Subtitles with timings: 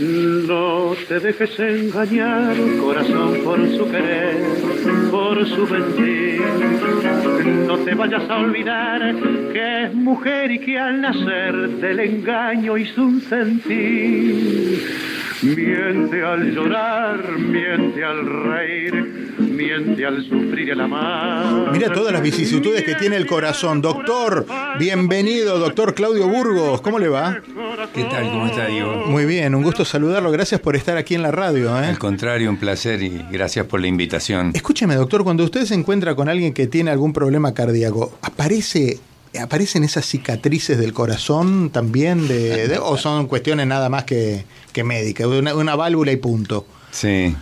[0.00, 4.36] No te dejes engañar, corazón, por su querer,
[5.10, 6.40] por su mentir.
[7.66, 9.16] No te vayas a olvidar
[9.52, 15.07] que es mujer y que al nacer del engaño hizo un sentir.
[15.42, 18.92] Miente al llorar, miente al reír,
[19.38, 21.70] miente al sufrir el amar.
[21.70, 23.80] Mira todas las vicisitudes que tiene el corazón.
[23.80, 24.46] Doctor,
[24.80, 26.80] bienvenido, doctor Claudio Burgos.
[26.80, 27.36] ¿Cómo le va?
[27.94, 28.30] ¿Qué tal?
[28.30, 29.06] ¿Cómo está, Diego?
[29.06, 30.32] Muy bien, un gusto saludarlo.
[30.32, 31.68] Gracias por estar aquí en la radio.
[31.80, 31.86] ¿eh?
[31.86, 34.50] Al contrario, un placer y gracias por la invitación.
[34.54, 38.98] Escúcheme, doctor, cuando usted se encuentra con alguien que tiene algún problema cardíaco, ¿aparece
[39.40, 42.28] ¿Aparecen esas cicatrices del corazón también?
[42.28, 45.26] De, ¿O son cuestiones nada más que, que médicas?
[45.26, 46.66] Una, una válvula y punto.
[46.90, 47.34] Sí.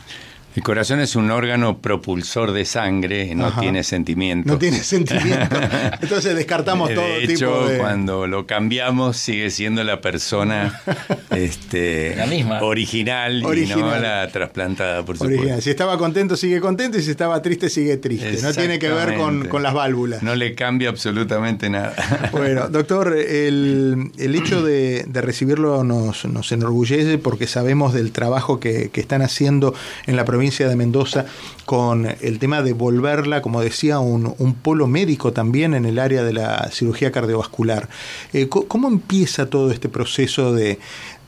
[0.57, 4.53] El corazón es un órgano propulsor de sangre, no tiene sentimiento.
[4.53, 5.55] No tiene sentimiento.
[6.01, 7.77] Entonces descartamos todo de hecho, tipo de...
[7.77, 10.81] cuando lo cambiamos sigue siendo la persona
[11.31, 12.63] este, la misma.
[12.63, 15.41] Original, y no la trasplantada, por supuesto.
[15.41, 15.61] Original.
[15.61, 18.39] Si estaba contento sigue contento y si estaba triste sigue triste.
[18.41, 20.23] No tiene que ver con, con, las válvulas.
[20.23, 21.95] No le cambia absolutamente nada.
[22.33, 28.59] Bueno, doctor, el, el hecho de, de, recibirlo nos, nos enorgullece porque sabemos del trabajo
[28.61, 29.75] que, que están haciendo
[30.07, 31.27] en la provincia de Mendoza
[31.65, 36.33] con el tema de volverla, como decía, un, polo médico también en el área de
[36.33, 37.89] la cirugía cardiovascular.
[38.33, 40.79] Eh, ¿Cómo empieza todo este proceso de,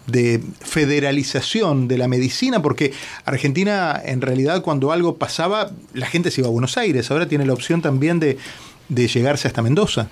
[0.06, 2.92] de federalización de la medicina, porque
[3.24, 7.44] Argentina en realidad cuando algo pasaba, la gente se iba a Buenos Aires, ahora tiene
[7.44, 8.38] la opción también de,
[8.88, 10.08] de llegarse hasta Mendoza.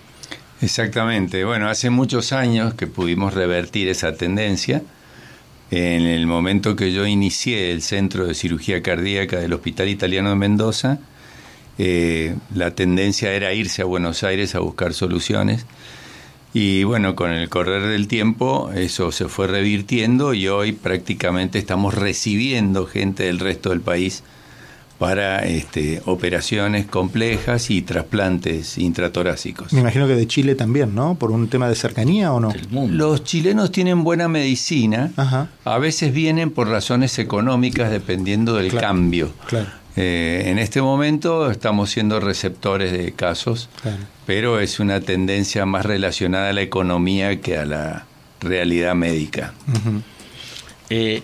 [0.60, 4.82] Exactamente, bueno, hace muchos años que pudimos revertir esa tendencia
[5.70, 10.36] en el momento que yo inicié el Centro de Cirugía Cardíaca del Hospital Italiano de
[10.36, 11.00] Mendoza,
[11.78, 15.66] eh, la tendencia era irse a Buenos Aires a buscar soluciones.
[16.54, 21.94] Y bueno, con el correr del tiempo eso se fue revirtiendo y hoy prácticamente estamos
[21.94, 24.22] recibiendo gente del resto del país
[24.98, 29.72] para este, operaciones complejas y trasplantes intratorácicos.
[29.72, 31.16] Me imagino que de Chile también, ¿no?
[31.16, 32.52] Por un tema de cercanía o no.
[32.88, 35.48] Los chilenos tienen buena medicina, Ajá.
[35.64, 39.32] a veces vienen por razones económicas dependiendo del claro, cambio.
[39.46, 39.68] Claro.
[39.96, 43.98] Eh, en este momento estamos siendo receptores de casos, claro.
[44.26, 48.04] pero es una tendencia más relacionada a la economía que a la
[48.40, 49.54] realidad médica.
[49.68, 50.02] Uh -huh.
[50.90, 51.22] eh,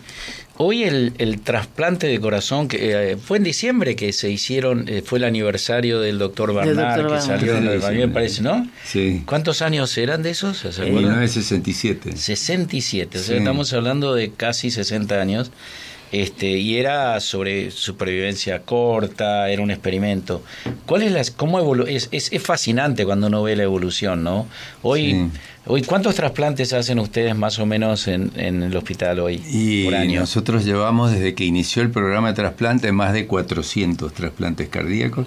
[0.65, 5.03] Hoy el, el, trasplante de corazón, que eh, fue en diciembre que se hicieron, eh,
[5.05, 7.21] fue el aniversario del doctor Bernard, que Barnard.
[7.21, 8.71] salió, sí, a mí me parece, ¿no?
[8.84, 9.25] Sí.
[9.27, 10.59] ¿Cuántos años eran de esos?
[10.59, 12.17] ¿Se eh, 1967.
[12.17, 13.25] 67, sí.
[13.25, 15.50] o sea, estamos hablando de casi 60 años.
[16.12, 20.43] Este, y era sobre supervivencia corta, era un experimento.
[20.84, 24.47] ¿Cuál es la, cómo evolu es, es, es, fascinante cuando uno ve la evolución, ¿no?
[24.83, 25.31] Hoy, sí.
[25.67, 29.95] hoy ¿cuántos trasplantes hacen ustedes más o menos en, en el hospital hoy y por
[29.95, 30.21] año?
[30.21, 35.27] Nosotros llevamos desde que inició el programa de trasplante más de 400 trasplantes cardíacos.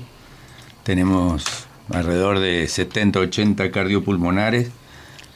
[0.84, 1.44] Tenemos
[1.90, 4.70] alrededor de 70, 80 cardiopulmonares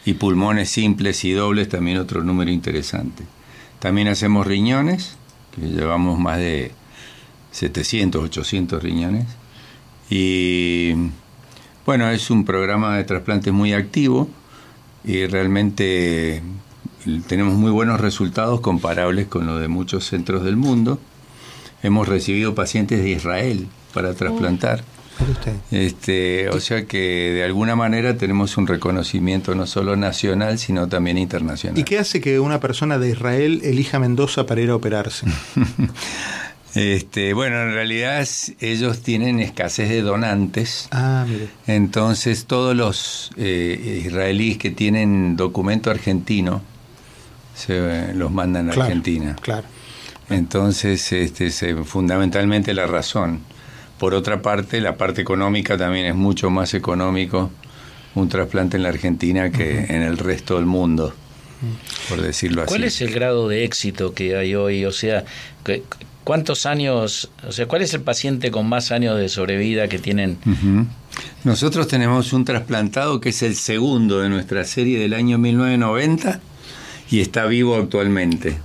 [0.05, 3.23] y pulmones simples y dobles, también otro número interesante.
[3.79, 5.17] También hacemos riñones,
[5.61, 6.71] llevamos más de
[7.51, 9.25] 700, 800 riñones.
[10.09, 10.93] Y
[11.85, 14.29] bueno, es un programa de trasplantes muy activo
[15.03, 16.41] y realmente
[17.27, 20.99] tenemos muy buenos resultados comparables con los de muchos centros del mundo.
[21.81, 24.83] Hemos recibido pacientes de Israel para trasplantar.
[25.71, 31.17] Este, o sea que de alguna manera tenemos un reconocimiento no solo nacional, sino también
[31.17, 31.77] internacional.
[31.77, 35.25] ¿Y qué hace que una persona de Israel elija Mendoza para ir a operarse?
[36.75, 38.27] Este, bueno, en realidad
[38.59, 40.87] ellos tienen escasez de donantes.
[40.91, 41.49] Ah, mire.
[41.65, 46.61] Entonces todos los eh, israelíes que tienen documento argentino
[47.55, 49.35] se los mandan a claro, Argentina.
[49.41, 49.67] Claro.
[50.29, 53.41] Entonces, este, se, fundamentalmente la razón.
[53.99, 57.51] Por otra parte, la parte económica también es mucho más económico
[58.15, 61.13] un trasplante en la Argentina que en el resto del mundo,
[62.09, 62.69] por decirlo así.
[62.69, 64.85] ¿Cuál es el grado de éxito que hay hoy?
[64.85, 65.25] O sea,
[66.23, 70.37] ¿cuántos años, o sea, cuál es el paciente con más años de sobrevida que tienen?
[70.45, 70.85] Uh -huh.
[71.43, 76.39] Nosotros tenemos un trasplantado que es el segundo de nuestra serie del año 1990
[77.11, 78.57] y está vivo actualmente.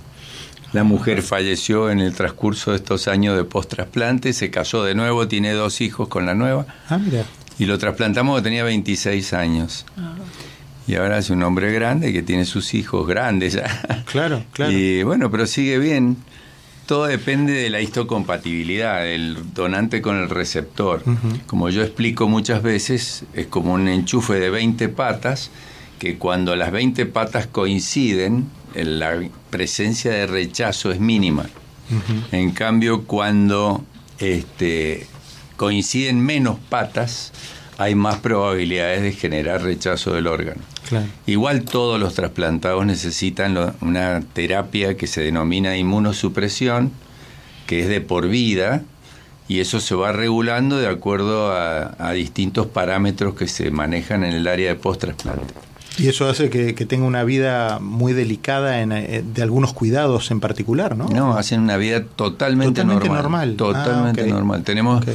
[0.73, 5.27] La mujer falleció en el transcurso de estos años de post-trasplante, se casó de nuevo,
[5.27, 6.65] tiene dos hijos con la nueva.
[6.89, 7.23] Ah, mira.
[7.57, 9.85] Y lo trasplantamos tenía 26 años.
[9.97, 10.15] Ah.
[10.87, 14.03] Y ahora es un hombre grande que tiene sus hijos grandes ya.
[14.05, 14.71] Claro, claro.
[14.71, 16.17] Y bueno, pero sigue bien.
[16.85, 21.01] Todo depende de la histocompatibilidad del donante con el receptor.
[21.05, 21.41] Uh -huh.
[21.47, 25.49] Como yo explico muchas veces, es como un enchufe de 20 patas
[25.97, 28.45] que cuando las 20 patas coinciden,
[28.83, 31.45] la presencia de rechazo es mínima.
[32.31, 33.83] En cambio, cuando
[34.19, 35.07] este,
[35.55, 37.31] coinciden menos patas,
[37.77, 40.61] hay más probabilidades de generar rechazo del órgano.
[41.25, 46.91] Igual todos los trasplantados necesitan una terapia que se denomina inmunosupresión,
[47.65, 48.83] que es de por vida,
[49.47, 54.47] y eso se va regulando de acuerdo a, distintos parámetros que se manejan en el
[54.47, 55.53] área de post-trasplante.
[55.97, 60.39] Y eso hace que, tenga una vida muy delicada en, eh, de algunos cuidados en
[60.39, 61.07] particular, ¿no?
[61.07, 63.55] No, hacen una vida totalmente, normal.
[63.55, 64.63] Totalmente ah, normal.
[64.63, 65.05] Tenemos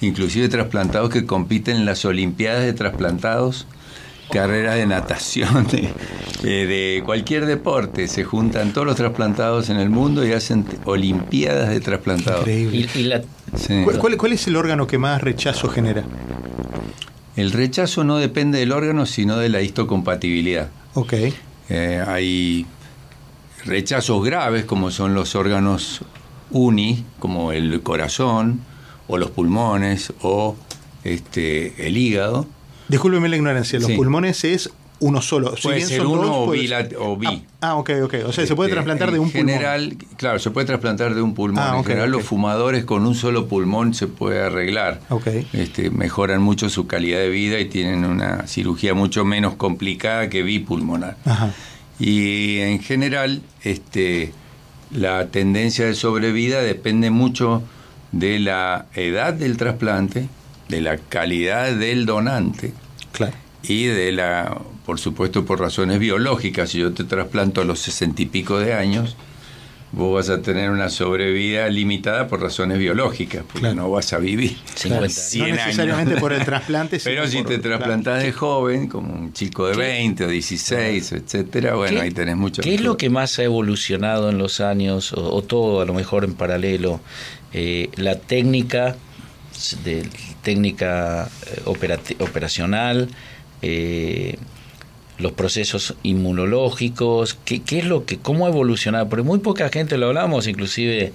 [0.00, 3.66] inclusive trasplantados que compiten en las Olimpiadas de trasplantados,
[4.30, 5.66] carreras de natación,
[6.42, 8.08] de, de, cualquier deporte.
[8.08, 12.40] Se juntan todos los trasplantados en el mundo y hacen Olimpiadas de trasplantados.
[12.48, 13.24] Increíble.
[14.00, 16.04] ¿Cuál, ¿Cuál es el órgano que más rechazo genera?
[17.40, 20.68] El rechazo no depende del órgano, sino de la histocompatibilidad.
[20.92, 21.14] Ok.
[21.70, 22.66] Eh, hay
[23.64, 26.02] rechazos graves, como son los órganos
[26.50, 28.60] uni, como el corazón,
[29.08, 30.54] o los pulmones, o
[31.02, 32.46] este, el hígado.
[32.88, 34.70] Discúlpeme la ignorancia, los pulmones es
[35.00, 35.54] uno solo.
[35.62, 37.44] puede ser uno o, bi, o bi.
[37.60, 38.14] Ah, ok, ok.
[38.26, 39.48] O sea, se puede trasplantar de un pulmón.
[39.48, 41.64] general, claro, se puede trasplantar de un pulmón.
[41.66, 45.00] Ah, en general, los fumadores con un solo pulmón se puede arreglar.
[45.08, 45.46] Okay.
[45.52, 50.42] Este, mejoran mucho su calidad de vida y tienen una cirugía mucho menos complicada que
[50.42, 51.16] bipulmonar.
[51.24, 51.52] Ajá.
[51.98, 54.32] Y en general, este,
[54.90, 57.62] la tendencia de sobrevida depende mucho
[58.12, 60.28] de la edad del trasplante,
[60.68, 62.72] de la calidad del donante.
[63.12, 67.78] Claro y de la, por supuesto, por razones biológicas, si yo te trasplanto a los
[67.80, 69.16] sesenta y pico de años,
[69.92, 74.56] vos vas a tener una sobrevida limitada por razones biológicas, porque no vas a vivir
[74.74, 77.00] 50, 100 no necesariamente por el trasplante.
[77.04, 82.00] Pero si te trasplantás de joven, como un chico de 20 o 16, etcétera, bueno,
[82.00, 82.62] ahí tenés mucho.
[82.62, 86.24] ¿Qué es lo que más ha evolucionado en los años, o, todo a lo mejor
[86.24, 87.00] en paralelo?
[87.52, 88.96] Eh, la técnica,
[89.84, 90.06] de,
[90.42, 91.62] técnica eh,
[92.20, 93.08] operacional,
[93.62, 94.36] eh,
[95.20, 100.06] los procesos inmunológicos, ¿qué, es lo que, cómo ha evolucionado, porque muy poca gente lo
[100.06, 101.12] hablamos, inclusive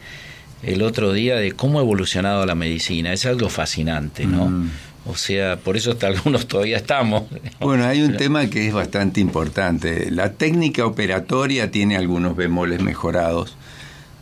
[0.64, 4.48] el otro día, de cómo ha evolucionado la medicina, es algo fascinante, ¿no?
[4.48, 4.72] Mm.
[5.08, 7.24] O sea, por eso hasta algunos todavía estamos.
[7.60, 10.10] Bueno, hay un tema que es bastante importante.
[10.12, 13.56] La técnica operatoria tiene algunos bemoles mejorados.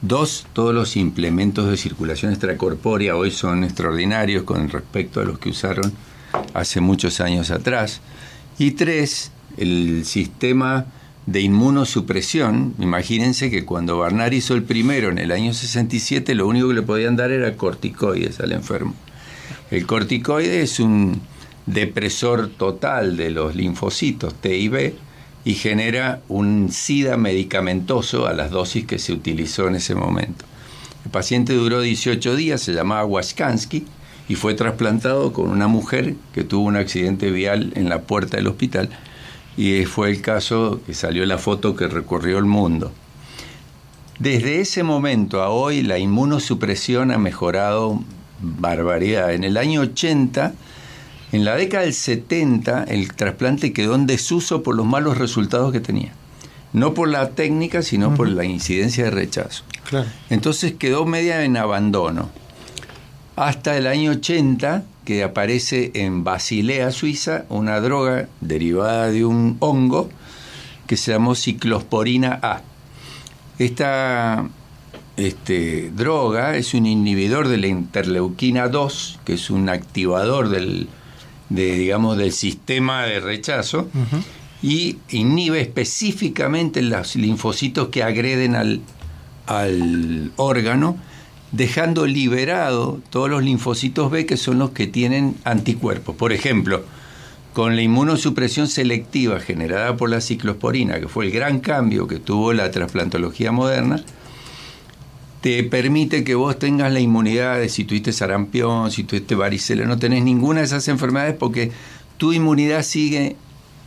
[0.02, 5.50] Dos, todos los implementos de circulación extracorpórea hoy son extraordinarios con respecto a los que
[5.50, 5.94] usaron
[6.54, 8.02] hace muchos años atrás.
[8.60, 10.86] Y tres, el sistema
[11.26, 12.74] de inmunosupresión.
[12.80, 16.82] Imagínense que cuando Barnard hizo el primero en el año 67, lo único que le
[16.82, 18.94] podían dar era corticoides al enfermo.
[19.72, 21.22] El corticoide es un
[21.66, 24.96] depresor total de los linfocitos T y B
[25.46, 30.46] y genera un SIDA medicamentoso a las dosis que se utilizó en ese momento.
[31.06, 33.86] El paciente duró 18 días, se llamaba Waskansky
[34.30, 38.48] y fue trasplantado con una mujer que tuvo un accidente vial en la puerta del
[38.48, 38.90] hospital
[39.56, 42.92] y fue el caso que salió la foto que recorrió el mundo.
[44.20, 48.00] Desde ese momento a hoy la inmunosupresión ha mejorado
[48.42, 49.34] barbaridad.
[49.34, 50.54] En el año 80,
[51.32, 55.80] en la década del 70, el trasplante quedó en desuso por los malos resultados que
[55.80, 56.14] tenía.
[56.74, 59.64] No por la técnica, sino por la incidencia de rechazo.
[60.30, 62.30] Entonces quedó media en abandono
[63.36, 70.10] hasta el año 80 que aparece en Basilea, Suiza, una droga derivada de un hongo
[70.88, 72.62] que se llamó ciclosporina A.
[73.60, 74.48] Esta
[75.18, 80.88] este, droga es un inhibidor de la interleuquina 2, que es un activador del,
[81.50, 83.88] de, digamos, del sistema de rechazo,
[84.62, 88.82] y inhibe específicamente los linfocitos que agreden al,
[89.46, 90.98] al órgano
[91.54, 96.16] dejando liberado todos los linfocitos B que son los que tienen anticuerpos.
[96.16, 96.84] Por ejemplo,
[97.54, 102.52] con la inmunosupresión selectiva generada por la ciclosporina, que fue el gran cambio que tuvo
[102.54, 104.04] la trasplantología moderna,
[105.42, 110.00] te permite que vos tengas la inmunidad de si tuviste sarampión, si tuviste varicela, no
[110.00, 111.72] tenés ninguna de esas enfermedades porque
[112.18, 113.36] tu inmunidad sigue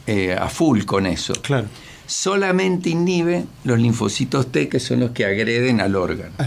[0.07, 1.33] eh, a full con eso.
[1.43, 1.67] Claro
[2.07, 6.33] solamente inhibe los linfocitos T, que son los que agreden al órgano.
[6.39, 6.47] Ah,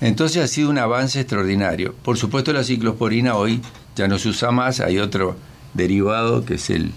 [0.00, 1.94] Entonces ha sido un avance extraordinario.
[2.02, 3.60] Por supuesto, la ciclosporina hoy
[3.96, 5.36] ya no se usa más, hay otro
[5.74, 6.92] derivado que es el,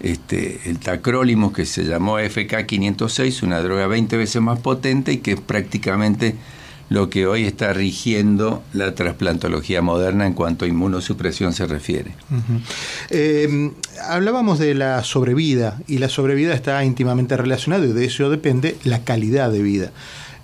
[0.00, 5.32] este, el tacrólimo que se llamó FK506, una droga 20 veces más potente y que
[5.32, 6.34] es prácticamente
[6.88, 12.12] lo que hoy está rigiendo la trasplantología moderna en cuanto a inmunosupresión se refiere.
[13.10, 13.72] Eh,
[14.08, 19.02] hablábamos de la sobrevida y la sobrevida está íntimamente relacionada y de eso depende la
[19.02, 19.92] calidad de vida.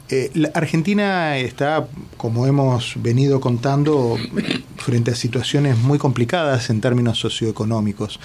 [0.09, 1.87] Eh, Argentina está,
[2.19, 4.19] como hemos venido contando,
[4.77, 8.21] frente a situaciones muy complicadas en términos socioeconómicos.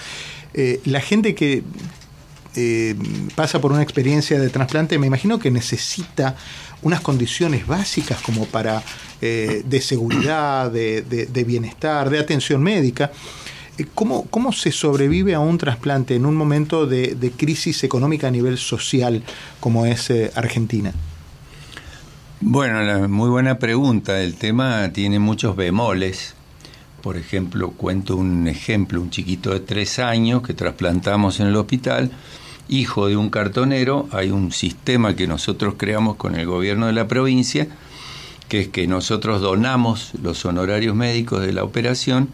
[0.52, 1.62] Eh, la gente que
[3.34, 6.34] pasa por una experiencia de trasplante, me imagino que necesita
[6.82, 8.82] unas condiciones básicas como para
[9.20, 13.10] eh, de seguridad, de, bienestar, de atención médica.
[13.76, 18.30] Eh, ¿Cómo, ¿Cómo, se sobrevive a un trasplante en un momento de, crisis económica a
[18.30, 19.22] nivel social
[19.60, 20.92] como es eh, Argentina?
[22.40, 24.22] Bueno, muy buena pregunta.
[24.22, 26.34] El tema tiene muchos bemoles.
[27.02, 32.10] Por ejemplo, cuento un ejemplo, un chiquito de tres años que trasplantamos en el hospital
[32.68, 37.08] hijo de un cartonero, hay un sistema que nosotros creamos con el gobierno de la
[37.08, 37.66] provincia,
[38.48, 42.28] que es que nosotros donamos los honorarios médicos de la operación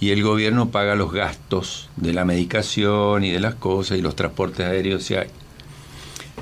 [0.00, 4.16] y el gobierno paga los gastos de la medicación y de las cosas y los
[4.16, 5.28] transportes aéreos si hay.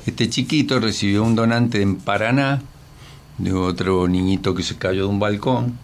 [0.07, 2.62] Este chiquito recibió un donante en Paraná,
[3.38, 5.78] de otro niñito que se cayó de un balcón,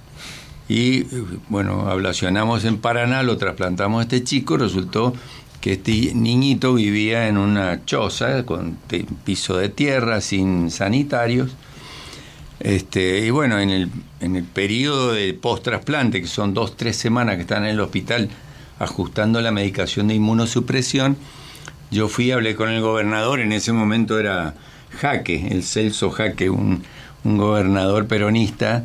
[0.70, 1.04] y
[1.48, 5.12] bueno, ablacionamos en Paraná, lo trasplantamos a este chico, resultó
[5.60, 8.78] que este niñito vivía en una choza con
[9.24, 11.56] piso de tierra, sin sanitarios.
[12.60, 17.34] Este, y bueno, en el, en el periodo de post-trasplante, que son dos, tres semanas
[17.34, 18.28] que están en el hospital
[18.78, 21.16] ajustando la medicación de inmunosupresión,
[21.90, 24.54] yo fui, hablé con el gobernador, en ese momento era
[25.00, 26.84] Jaque, el Celso Jaque, un,
[27.24, 28.84] un gobernador peronista,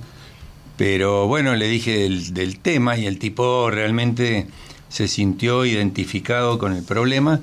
[0.77, 4.47] pero bueno, le dije del, del tema y el tipo realmente
[4.89, 7.41] se sintió identificado con el problema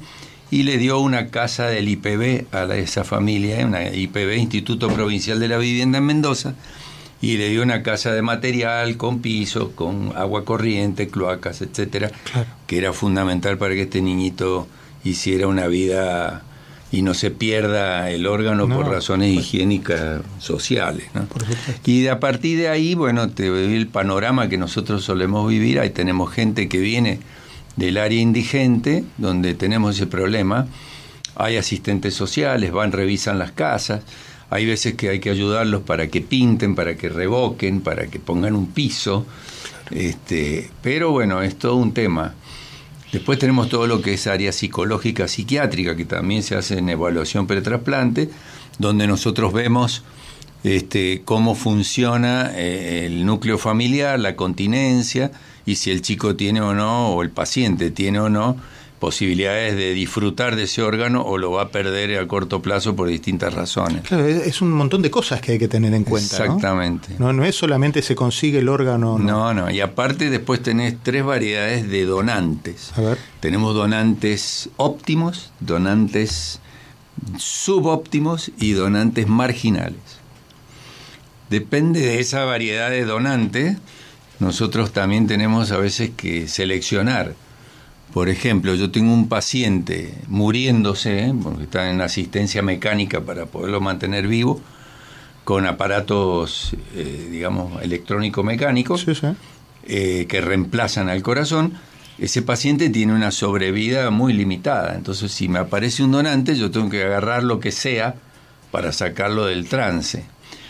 [0.50, 5.48] y le dio una casa del IPB a esa familia, una IPB, Instituto Provincial de
[5.48, 6.54] la Vivienda en Mendoza,
[7.22, 12.10] y le dio una casa de material con piso, con agua corriente, cloacas, etcétera,
[12.66, 14.68] que era fundamental para que este niñito
[15.04, 16.42] hiciera una vida
[16.92, 21.06] y no se pierda el órgano por razones higiénicas sociales.
[21.86, 25.80] y a partir de ahí, bueno, te doy el panorama que nosotros solemos vivir.
[25.80, 27.18] Ahí tenemos gente que viene
[27.76, 30.66] del área indigente, donde tenemos ese problema.
[31.34, 34.02] Hay asistentes sociales, van, revisan las casas.
[34.50, 38.54] Hay veces que hay que ayudarlos para que pinten, para que revoquen, para que pongan
[38.54, 39.24] un piso.
[39.90, 42.34] Este, pero bueno, es todo un tema.
[43.12, 47.46] Después tenemos todo lo que es área psicológica, psiquiátrica, que también se hace en evaluación
[47.46, 48.30] pretrasplante,
[48.78, 50.02] donde nosotros vemos
[50.64, 55.30] este, cómo funciona eh, el núcleo familiar, la continencia,
[55.66, 58.56] y si el chico tiene o no, o el paciente tiene o no,
[59.02, 63.08] posibilidades de disfrutar de ese órgano o lo va a perder a corto plazo por
[63.08, 64.02] distintas razones.
[64.02, 66.36] Claro, es un montón de cosas que hay que tener en cuenta.
[66.36, 67.08] Exactamente.
[67.18, 69.18] No, no, es solamente se consigue el órgano.
[69.18, 69.52] No.
[69.52, 72.92] no, y aparte después tenés tres variedades de donantes.
[72.96, 73.18] A ver.
[73.40, 76.60] Tenemos donantes óptimos, donantes
[77.38, 80.20] subóptimos y donantes marginales.
[81.50, 83.78] Depende de esa variedad de donantes
[84.38, 87.34] nosotros también tenemos a veces que seleccionar.
[88.12, 91.34] Por ejemplo, yo tengo un paciente muriéndose, ¿eh?
[91.42, 94.60] porque está en asistencia mecánica para poderlo mantener vivo,
[95.44, 99.06] con aparatos, eh, digamos, electrónico-mecánicos,
[99.86, 101.72] eh, que reemplazan al corazón.
[102.18, 104.94] Ese paciente tiene una sobrevida muy limitada.
[104.94, 108.14] Entonces, si me aparece un donante, yo tengo que agarrar lo que sea
[108.70, 110.24] para sacarlo del trance.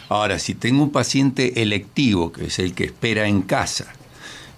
[0.08, 3.92] Ahora, si tengo un paciente electivo, que es el que espera en casa,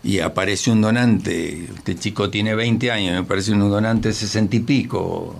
[0.04, 4.56] y aparece un donante, este chico tiene 20 años, me parece un donante de 60
[4.56, 5.34] y pico,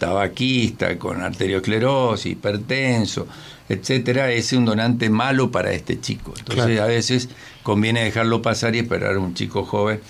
[0.00, 3.28] tabaquista, con arteriosclerosis, hipertenso,
[3.68, 6.34] etcétera, ese es un donante malo para este chico.
[6.36, 7.28] Entonces a veces
[7.62, 10.00] conviene dejarlo pasar y esperar a un chico joven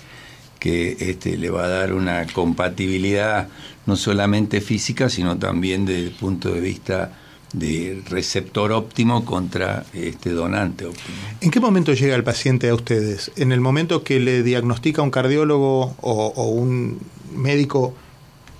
[0.59, 3.47] que este, le va a dar una compatibilidad
[3.85, 7.11] no solamente física, sino también desde el punto de vista
[7.53, 11.17] de receptor óptimo contra este donante óptimo.
[11.41, 13.31] ¿En qué momento llega el paciente a ustedes?
[13.37, 16.99] ¿En el momento que le diagnostica un cardiólogo o, un
[17.35, 17.95] médico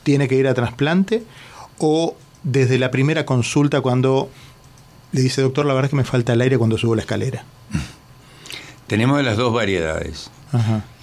[0.04, 1.24] tiene que ir a trasplante?
[1.78, 4.30] ¿O desde la primera consulta cuando
[5.12, 7.46] le dice, doctor, la verdad es que me falta el aire cuando subo la escalera?
[8.88, 10.32] Tenemos las dos variedades.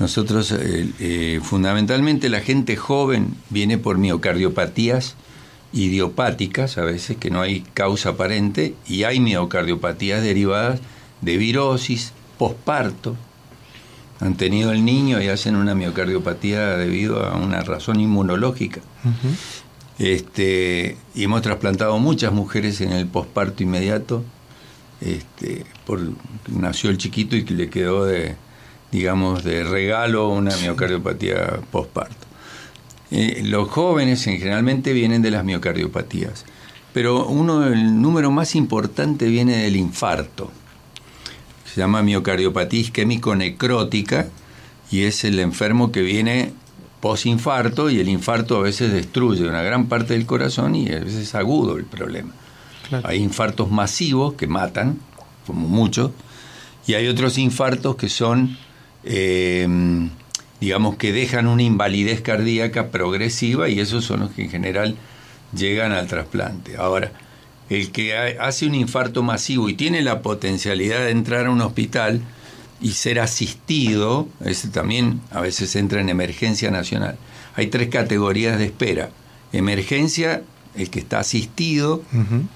[0.01, 5.15] Nosotros, eh, eh, fundamentalmente, la gente joven viene por miocardiopatías
[5.73, 10.81] idiopáticas, a veces que no hay causa aparente, y hay miocardiopatías derivadas
[11.21, 13.17] de virosis, posparto.
[14.21, 18.81] Han tenido el niño y hacen una miocardiopatía debido a una razón inmunológica.
[19.99, 24.23] este, y hemos trasplantado muchas mujeres en el posparto inmediato
[25.01, 26.01] este, por,
[26.49, 28.37] nació el chiquito y que le quedó de,
[28.91, 32.26] digamos, de regalo una miocardiopatía postparto.
[33.11, 36.45] Eh, los jóvenes generalmente vienen de las miocardiopatías,
[36.93, 40.51] pero uno, el número más importante viene del infarto.
[41.73, 44.29] Se llama miocardiopatía isquémico-necrótica
[44.91, 46.53] y es el enfermo que viene
[47.01, 51.15] posinfarto y el infarto a veces destruye una gran parte del corazón y a veces
[51.15, 52.33] es agudo el problema.
[53.05, 54.99] Hay infartos masivos que matan,
[55.47, 56.13] como muchos,
[56.87, 58.57] y hay otros infartos que son,
[59.05, 59.69] eh,
[60.61, 64.97] digamos, que dejan una invalidez cardíaca progresiva y esos son los que en general
[65.55, 66.77] llegan al trasplante.
[66.77, 67.13] Ahora,
[67.69, 72.21] el que hace un infarto masivo y tiene la potencialidad de entrar a un hospital
[72.81, 77.17] y ser asistido, ese también a veces entra en emergencia nacional.
[77.55, 79.11] Hay tres categorías de espera.
[79.53, 80.43] Emergencia,
[80.75, 82.03] el que está asistido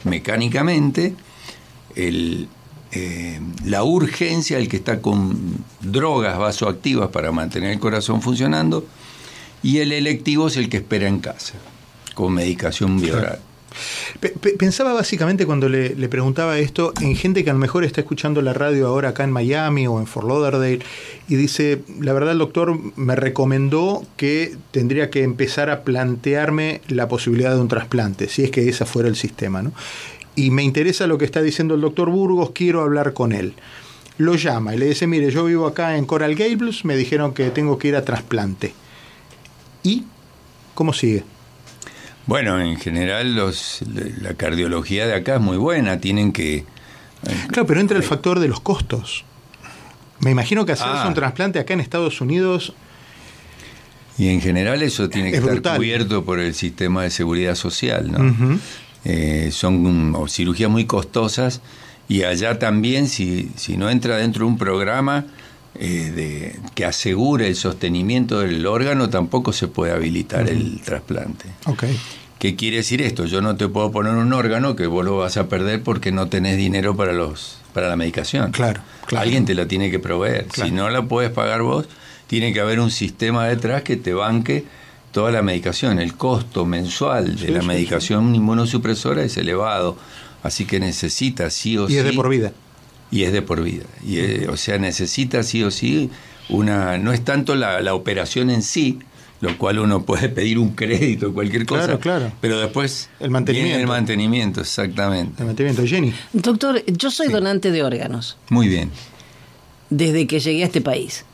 [0.04, 1.14] mecánicamente,
[1.96, 2.48] el,
[2.92, 8.84] eh, la urgencia, el que está con drogas vasoactivas para mantener el corazón funcionando,
[9.62, 11.54] y el electivo es el que espera en casa,
[12.14, 13.40] con medicación bioral.
[14.58, 18.52] Pensaba básicamente cuando le, preguntaba esto en gente que a lo mejor está escuchando la
[18.52, 20.80] radio ahora acá en Miami o en Fort Lauderdale
[21.28, 27.08] y dice, la verdad el doctor me recomendó que tendría que empezar a plantearme la
[27.08, 29.62] posibilidad de un trasplante, si es que ese fuera el sistema.
[29.62, 29.72] ¿no?
[30.36, 33.54] Y me interesa lo que está diciendo el doctor Burgos, quiero hablar con él.
[34.18, 37.50] Lo llama y le dice, mire, yo vivo acá en Coral Gables, me dijeron que
[37.50, 38.74] tengo que ir a trasplante.
[39.82, 40.04] ¿Y
[40.74, 41.24] cómo sigue?
[42.26, 43.80] Bueno, en general los,
[44.20, 46.56] la cardiología de acá es muy buena, tienen que...
[46.56, 46.64] Eh,
[47.48, 49.24] claro, pero entra el factor de los costos.
[50.20, 51.08] Me imagino que hacerse ah.
[51.08, 52.74] un trasplante acá en Estados Unidos...
[54.18, 58.58] Y en general eso tiene que estar cubierto por el sistema de seguridad social, ¿no?
[59.04, 61.60] Eh, son cirugías muy costosas
[62.08, 65.26] y allá también, si, si no entra dentro de un programa
[65.76, 71.46] eh, de, que asegure el sostenimiento del órgano, tampoco se puede habilitar el trasplante.
[71.64, 71.96] Okay.
[72.40, 73.26] ¿Qué quiere decir esto?
[73.26, 76.28] Yo no te puedo poner un órgano que vos lo vas a perder porque no
[76.28, 78.50] tenés dinero para los para la medicación.
[78.50, 78.80] Claro,
[79.16, 80.46] Alguien te la tiene que proveer.
[80.52, 81.86] Si no la puedes pagar vos,
[82.26, 84.64] tiene que haber un sistema detrás que te banque
[85.12, 85.98] toda la medicación.
[85.98, 89.96] El costo mensual de la medicación inmunosupresora es elevado,
[90.42, 91.94] así que necesita sí o sí.
[91.94, 92.52] Y es de por vida.
[93.10, 93.84] Y es de por vida.
[94.06, 96.10] Y o sea, necesita sí o sí
[96.48, 96.98] una.
[96.98, 99.00] No es tanto la, la operación en sí,
[99.40, 101.86] lo cual uno puede pedir un crédito, cualquier cosa.
[101.86, 102.32] Claro, claro.
[102.40, 103.08] Pero después.
[103.18, 103.80] El mantenimiento.
[103.80, 105.42] el mantenimiento, exactamente.
[105.42, 105.86] El mantenimiento.
[105.86, 106.12] Jenny.
[106.32, 108.36] Doctor, yo soy donante de órganos.
[108.48, 108.90] Muy bien.
[109.88, 111.24] Desde que llegué a este país.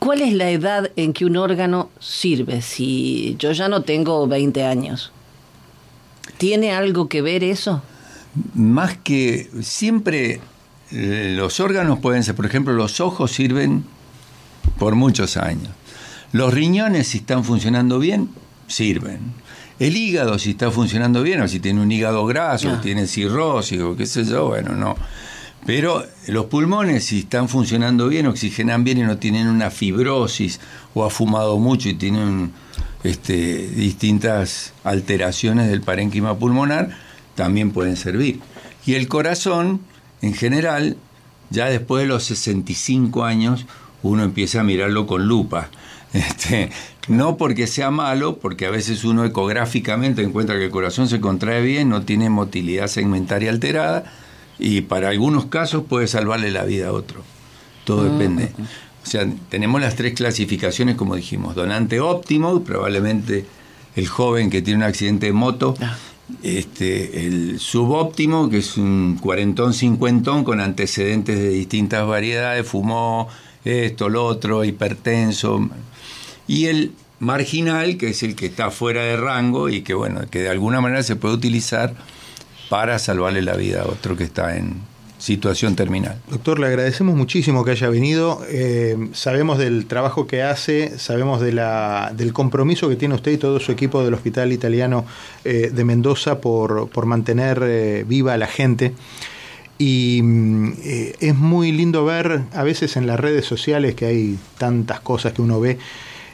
[0.00, 2.62] ¿Cuál es la edad en que un órgano sirve?
[2.62, 5.12] Si yo ya no tengo 20 años.
[6.38, 7.82] ¿Tiene algo que ver eso?
[8.54, 10.40] Más que siempre
[10.90, 13.84] eh, los órganos pueden ser, por ejemplo, los ojos sirven
[14.78, 15.68] por muchos años.
[16.32, 18.30] Los riñones, si están funcionando bien,
[18.68, 19.20] sirven.
[19.78, 23.80] El hígado, si está funcionando bien, o si tiene un hígado graso, o tiene cirrosis,
[23.80, 24.96] o qué sé yo, bueno, no.
[25.66, 30.60] Pero los pulmones, si están funcionando bien, oxigenan bien y no tienen una fibrosis,
[30.94, 32.52] o ha fumado mucho y tienen
[33.04, 36.90] este, distintas alteraciones del parénquima pulmonar,
[37.34, 38.40] también pueden servir.
[38.86, 39.80] Y el corazón,
[40.22, 40.96] en general,
[41.50, 43.66] ya después de los 65 años,
[44.02, 45.68] uno empieza a mirarlo con lupa
[46.12, 46.70] este,
[47.08, 51.62] no porque sea malo, porque a veces uno ecográficamente encuentra que el corazón se contrae
[51.62, 54.10] bien, no tiene motilidad segmentaria alterada
[54.60, 57.22] y para algunos casos puede salvarle la vida a otro.
[57.84, 58.52] Todo ah, depende.
[59.02, 63.46] O sea, tenemos las tres clasificaciones, como dijimos, donante óptimo, probablemente
[63.96, 65.96] el joven que tiene un accidente de moto, ah.
[66.42, 73.28] este, el subóptimo, que es un cuarentón, cincuentón, con antecedentes de distintas variedades, fumó
[73.64, 75.68] esto, lo otro, hipertenso,
[76.46, 80.40] y el marginal, que es el que está fuera de rango y que, bueno, que
[80.40, 81.94] de alguna manera se puede utilizar
[82.70, 84.76] para salvarle la vida a otro que está en
[85.18, 86.16] situación terminal.
[86.30, 88.40] Doctor, le agradecemos muchísimo que haya venido.
[88.48, 93.72] Eh, sabemos del trabajo que hace, sabemos del compromiso que tiene usted y todo su
[93.72, 95.04] equipo del Hospital Italiano
[95.44, 98.94] eh, de Mendoza por, por mantener eh, viva a la gente.
[99.76, 100.72] Y mm,
[101.20, 105.42] es muy lindo ver a veces en las redes sociales que hay tantas cosas que
[105.42, 105.78] uno ve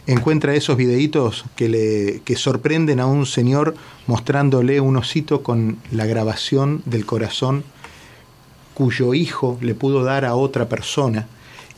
[0.07, 3.75] encuentra esos videitos que, le, que sorprenden a un señor
[4.07, 7.64] mostrándole un osito con la grabación del corazón
[8.75, 11.27] cuyo hijo le pudo dar a otra persona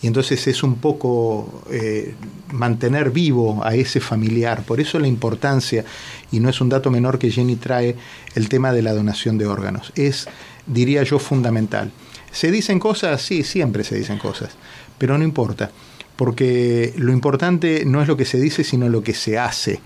[0.01, 2.14] y entonces es un poco eh,
[2.53, 4.62] mantener vivo a ese familiar.
[4.62, 5.85] Por eso la importancia,
[6.31, 7.97] y no es un dato menor que Jenny trae,
[8.35, 9.93] el tema de la donación de órganos.
[9.97, 10.29] Es,
[10.67, 11.91] diría yo, fundamental.
[12.31, 13.23] ¿Se dicen cosas?
[13.23, 14.51] Sí, siempre se dicen cosas,
[14.99, 15.73] pero no importa,
[16.18, 19.81] porque lo importante no es lo que se dice, sino lo que se hace.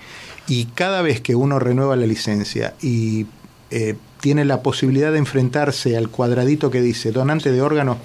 [0.48, 3.26] Y cada vez que uno renueva la licencia y
[3.70, 7.98] eh, tiene la posibilidad de enfrentarse al cuadradito que dice donante de órganos,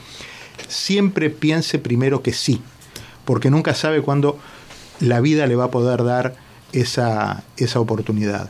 [0.67, 2.61] siempre piense primero que sí,
[3.23, 4.37] porque nunca sabe cuándo
[4.99, 6.35] la vida le va a poder dar
[6.73, 8.49] esa, esa oportunidad.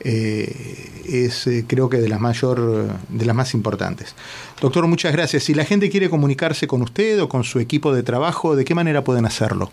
[0.00, 4.14] Eh, es eh, creo que de las mayor de las más importantes.
[4.60, 5.44] Doctor, muchas gracias.
[5.44, 8.74] Si la gente quiere comunicarse con usted o con su equipo de trabajo, ¿de qué
[8.74, 9.70] manera pueden hacerlo?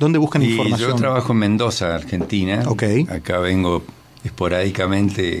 [0.00, 0.90] ¿Dónde buscan información?
[0.90, 2.62] Yo trabajo en Mendoza, Argentina.
[2.66, 3.06] Okay.
[3.10, 3.82] Acá vengo
[4.24, 5.40] esporádicamente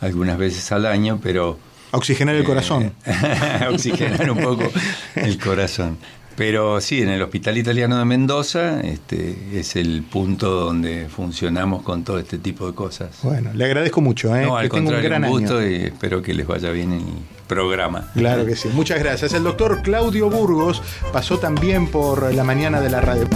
[0.00, 1.58] algunas veces al año, pero
[1.90, 2.92] Oxigenar el corazón.
[3.72, 4.70] oxigenar un poco
[5.14, 5.96] el corazón.
[6.38, 12.04] Pero sí, en el Hospital Italiano de Mendoza este, es el punto donde funcionamos con
[12.04, 13.10] todo este tipo de cosas.
[13.24, 14.34] Bueno, le agradezco mucho.
[14.36, 14.46] ¿eh?
[14.46, 15.68] No, al que contrario, un gran un gusto año.
[15.68, 17.02] y espero que les vaya bien el
[17.48, 18.12] programa.
[18.14, 18.68] Claro que sí.
[18.72, 19.32] Muchas gracias.
[19.32, 20.80] El doctor Claudio Burgos
[21.12, 23.26] pasó también por la mañana de la radio.